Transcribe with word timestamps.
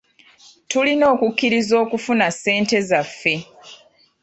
Tulina 0.69 1.05
okukkiriza 1.13 1.73
okufuna 1.83 2.25
ssente 2.35 2.77
zaffe. 2.89 3.35